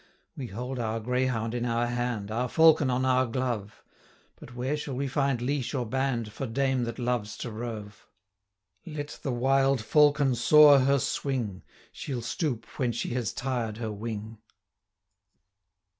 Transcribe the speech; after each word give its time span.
We 0.35 0.47
hold 0.47 0.79
our 0.79 0.99
greyhound 0.99 1.53
in 1.53 1.63
our 1.63 1.85
hand, 1.85 2.31
Our 2.31 2.49
falcon 2.49 2.89
on 2.89 3.05
our 3.05 3.27
glove; 3.27 3.83
But 4.35 4.55
where 4.55 4.75
shall 4.75 4.95
we 4.95 5.07
find 5.07 5.43
leash 5.43 5.75
or 5.75 5.85
band, 5.85 6.33
For 6.33 6.47
dame 6.47 6.85
that 6.85 6.97
loves 6.97 7.37
to 7.37 7.51
rove? 7.51 8.07
285 8.85 8.97
Let 8.97 9.09
the 9.21 9.31
wild 9.31 9.79
falcon 9.79 10.33
soar 10.33 10.79
her 10.79 10.97
swing, 10.97 11.61
She'll 11.91 12.23
stoop 12.23 12.65
when 12.79 12.91
she 12.91 13.09
has 13.13 13.31
tired 13.31 13.77
her 13.77 13.91
wing.' 13.91 14.39